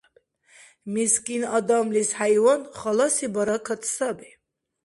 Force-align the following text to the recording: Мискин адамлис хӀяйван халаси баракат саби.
Мискин 0.93 1.43
адамлис 1.57 2.09
хӀяйван 2.17 2.61
халаси 2.79 3.27
баракат 3.35 3.81
саби. 3.95 4.29